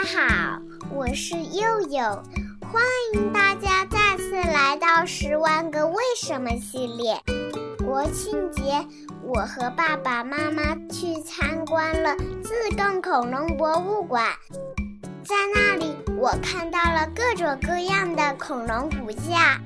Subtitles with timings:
[0.00, 0.62] 大家好，
[0.94, 2.00] 我是佑佑，
[2.72, 2.82] 欢
[3.12, 7.20] 迎大家再次来到《十万个为什么》系列。
[7.84, 8.82] 国庆节，
[9.22, 14.24] 我和爸爸妈妈去参观了自贡恐龙博物馆，
[15.22, 19.60] 在那里我看到了各种各样的恐龙骨架，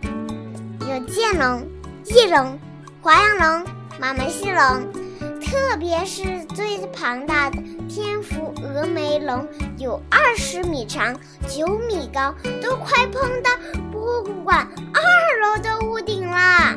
[0.81, 1.65] 有剑龙、
[2.07, 2.59] 翼龙、
[3.01, 5.05] 华阳龙、马门溪龙。
[5.41, 9.47] 特别是最庞大的天福峨眉龙，
[9.79, 11.15] 有二十米长、
[11.49, 13.51] 九米高，都快碰到
[13.93, 15.03] 博物馆二
[15.41, 16.77] 楼的屋顶啦。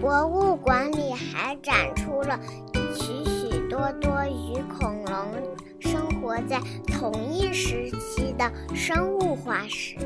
[0.00, 2.38] 博物馆里还展出了
[2.94, 5.16] 许许多多与恐龙
[5.80, 9.96] 生活在同一时期的生物化石。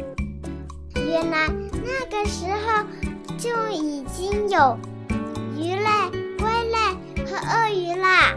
[0.95, 2.85] 原来那个时候
[3.37, 4.79] 就已经有
[5.57, 5.89] 鱼类、
[6.39, 6.79] 龟类。
[7.31, 8.35] 和鳄鱼啦，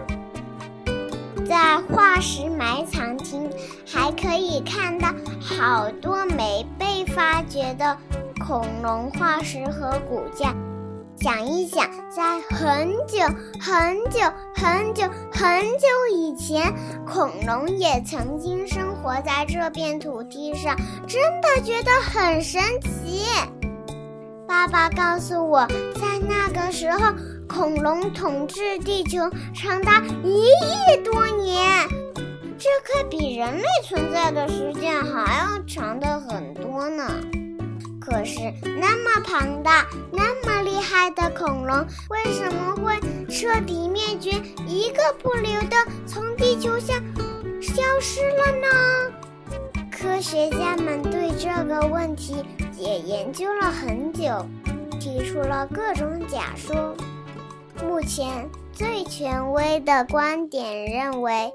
[1.47, 3.49] 在化石埋藏厅
[3.85, 5.09] 还可以看到
[5.41, 7.97] 好多没被发掘的
[8.39, 10.55] 恐龙化石和骨架。
[11.19, 13.19] 想一想，在很久
[13.59, 14.19] 很久
[14.55, 16.73] 很久很久以前，
[17.05, 20.75] 恐龙也曾经生活在这片土地上，
[21.07, 23.23] 真的觉得很神奇。
[24.47, 27.13] 爸爸告诉我在那个时候。
[27.53, 29.19] 恐龙统治地球
[29.53, 31.87] 长达一亿多年，
[32.57, 37.05] 这可比人类存在的时间还要长的很多呢。
[38.01, 44.31] 可是那么庞大、那么厉害的恐龙，为什么会彻底灭绝，
[44.67, 46.99] 一个不留的从地球上
[47.61, 49.13] 消失了呢？
[49.91, 52.43] 科学家们对这个问题
[52.79, 54.43] 也研究了很久，
[54.99, 56.95] 提出了各种假说。
[57.83, 61.53] 目前最权威的观点认为，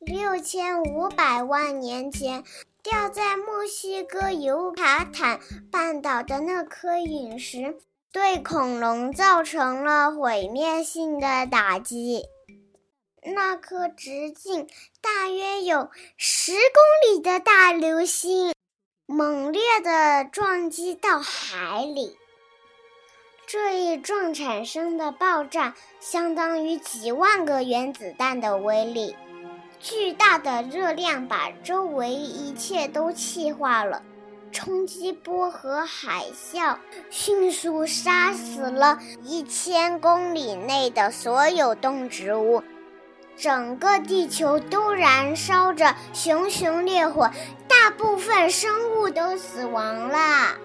[0.00, 2.44] 六千五百万年前
[2.82, 5.40] 掉在墨西哥尤卡坦
[5.70, 7.76] 半岛的那颗陨石，
[8.12, 12.24] 对恐龙造成了毁灭性的打击。
[13.22, 14.68] 那颗直径
[15.00, 18.52] 大约有十公里的大流星，
[19.06, 22.16] 猛烈地撞击到海里。
[23.54, 29.14] 这一撞产生的爆炸相当于几万个原子弹的威力，
[29.78, 34.02] 巨大的热量把周围一切都气化了，
[34.50, 36.78] 冲击波和海啸
[37.10, 42.60] 迅速杀死了一千公里内的所有动植物，
[43.36, 47.30] 整个地球都燃烧着熊熊烈火，
[47.68, 50.56] 大部分生物都死亡了。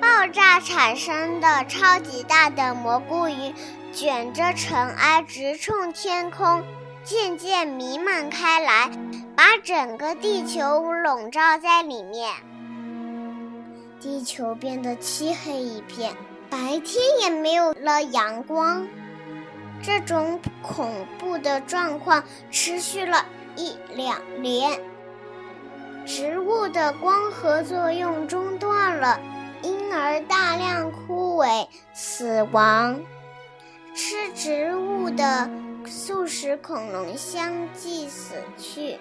[0.00, 3.54] 爆炸产生的超级大的蘑菇云，
[3.92, 6.64] 卷着尘埃直冲天空，
[7.04, 8.90] 渐渐弥漫开来，
[9.36, 12.32] 把整个地球笼罩在里面。
[14.00, 16.14] 地球变得漆黑一片，
[16.48, 18.86] 白天也没有了阳光。
[19.82, 24.80] 这种恐怖的状况持续了一两年，
[26.06, 29.20] 植物的光合作用中断了。
[29.90, 33.00] 因而大量枯萎死亡，
[33.92, 35.50] 吃植物的
[35.84, 39.00] 素食恐龙相继死去，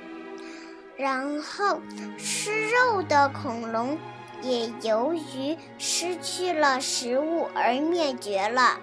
[0.97, 1.79] 然后
[2.17, 3.99] 吃肉的恐龙
[4.41, 8.79] 也由于失去了食物而灭绝了。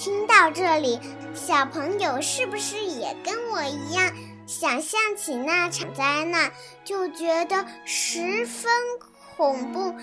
[0.00, 0.98] 听到这里，
[1.32, 4.12] 小朋友是不是也跟我一样，
[4.48, 6.50] 想象起那场灾难，
[6.82, 8.72] 就觉得十分
[9.36, 9.94] 恐怖？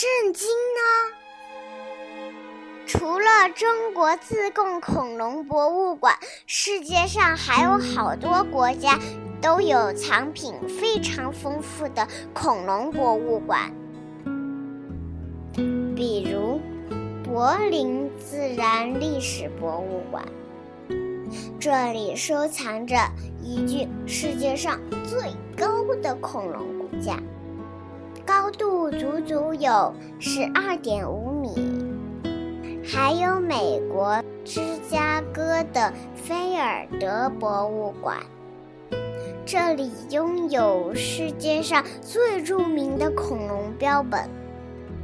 [0.00, 1.12] 震惊呢！
[2.86, 6.16] 除了中国自贡恐龙博物馆，
[6.46, 8.98] 世界上还有好多国家
[9.42, 13.70] 都有藏品非常丰富的恐龙博物馆，
[15.94, 16.62] 比如
[17.22, 20.24] 柏林自然历史博物馆，
[21.60, 22.96] 这里收藏着
[23.42, 25.20] 一具世界上最
[25.54, 27.18] 高的恐龙骨架。
[28.30, 31.52] 高度足足有十二点五米，
[32.84, 38.18] 还有美国芝加哥的菲尔德博物馆，
[39.44, 44.30] 这里拥有世界上最著名的恐龙标本，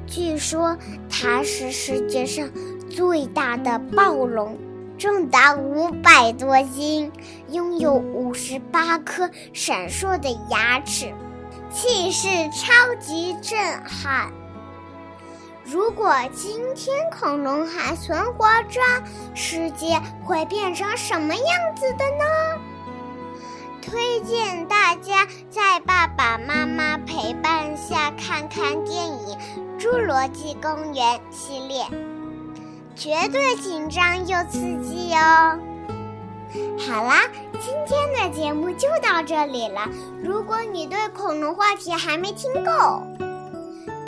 [0.06, 0.78] 据说
[1.10, 2.48] 它是世界上
[2.88, 4.56] 最大的暴龙，
[4.96, 7.10] 重达五百多斤，
[7.50, 11.12] 拥有五十八颗闪烁的牙齿。
[11.72, 14.30] 气势超级震撼！
[15.64, 18.80] 如果今天恐龙还存活着，
[19.34, 22.24] 世界会变成什么样子的呢？
[23.82, 29.38] 推荐大家在爸爸妈妈陪伴下看看电影
[29.80, 31.84] 《侏罗纪公园》系列，
[32.94, 35.58] 绝对紧张又刺激哦。
[36.78, 37.22] 好啦，
[37.58, 39.88] 今天的节目就到这里了。
[40.22, 43.02] 如果你对恐龙话题还没听够，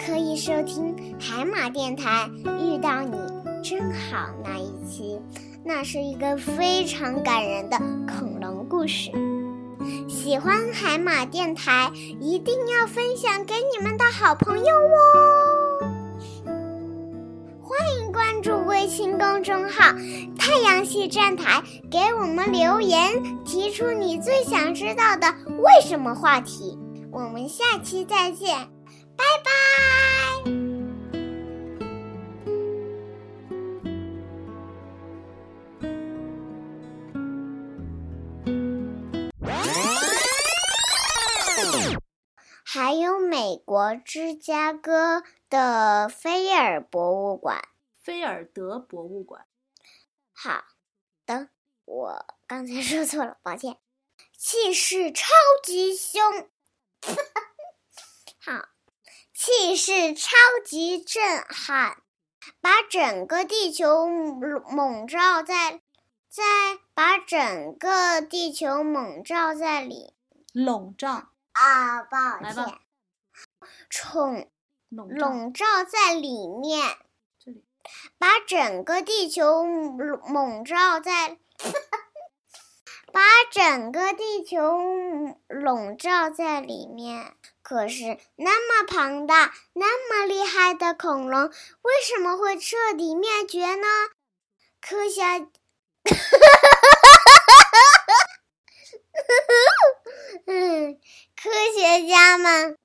[0.04, 2.28] 可以收听海马电台。
[2.60, 3.16] 遇到你
[3.62, 5.18] 真好那一期，
[5.64, 9.10] 那是一个非常感人的恐龙故事。
[10.08, 11.90] 喜欢海马电台，
[12.20, 15.57] 一定要分享给你们的好朋友哦。
[18.88, 19.92] 信公众号
[20.38, 26.78] “太阳系站台”，给我们留言，提出你最想知道的为什么话题。
[27.12, 28.68] 我们下期再见，
[29.16, 29.50] 拜拜。
[42.64, 47.62] 还有美国芝加哥的菲尔博物馆，
[48.08, 49.46] 菲尔德博物馆。
[50.32, 50.64] 好
[51.26, 51.50] 的，
[51.84, 53.76] 我刚才说错了，抱歉。
[54.34, 55.26] 气势超
[55.62, 56.48] 级凶，
[58.40, 58.68] 好，
[59.34, 60.30] 气势超
[60.64, 62.02] 级震撼，
[62.62, 65.82] 把整个地球笼罩在，
[66.30, 66.42] 在
[66.94, 70.14] 把整个地球笼罩在里，
[70.54, 71.28] 笼罩。
[71.52, 72.80] 啊，抱歉，
[73.90, 74.50] 宠
[74.88, 76.96] 笼罩在里面，
[78.18, 81.38] 把整个地球笼罩在，
[83.12, 83.20] 把
[83.50, 84.78] 整个地球
[85.48, 87.34] 笼罩在里面。
[87.62, 91.42] 可是那么庞大、那么厉害的恐龙，
[91.82, 93.86] 为什么会彻底灭绝呢？
[94.80, 95.22] 科学。
[100.46, 100.98] 嗯，
[101.36, 102.78] 科学家们，